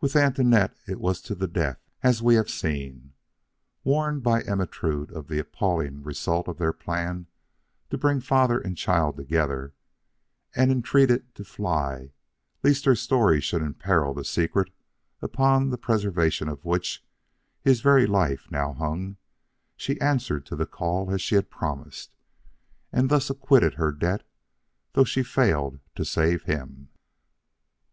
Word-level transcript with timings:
With 0.00 0.14
Antoinette 0.14 0.76
it 0.86 1.00
was 1.00 1.20
to 1.22 1.34
the 1.34 1.48
death, 1.48 1.80
as 2.00 2.22
we 2.22 2.36
have 2.36 2.48
seen. 2.48 3.14
Warned 3.82 4.22
by 4.22 4.42
Ermentrude 4.44 5.10
of 5.10 5.26
the 5.26 5.40
appalling 5.40 6.04
results 6.04 6.48
of 6.48 6.58
their 6.58 6.72
plan 6.72 7.26
to 7.90 7.98
bring 7.98 8.20
father 8.20 8.60
and 8.60 8.76
child 8.78 9.16
together, 9.16 9.74
and 10.54 10.70
entreated 10.70 11.34
to 11.34 11.42
fly 11.42 12.12
lest 12.62 12.84
her 12.84 12.94
story 12.94 13.40
should 13.40 13.60
imperil 13.62 14.14
the 14.14 14.24
secret 14.24 14.70
upon 15.20 15.70
the 15.70 15.76
preservation 15.76 16.48
of 16.48 16.64
which 16.64 17.04
his 17.60 17.80
very 17.80 18.06
life 18.06 18.46
now 18.52 18.74
hung, 18.74 19.16
she 19.76 20.00
answered 20.00 20.46
to 20.46 20.54
the 20.54 20.66
call 20.66 21.10
as 21.10 21.20
she 21.20 21.34
had 21.34 21.50
promised, 21.50 22.14
and 22.92 23.08
thus 23.08 23.28
acquitted 23.28 23.74
her 23.74 23.90
debt 23.90 24.22
though 24.92 25.02
she 25.02 25.24
failed 25.24 25.80
to 25.96 26.04
save 26.04 26.44
him. 26.44 26.90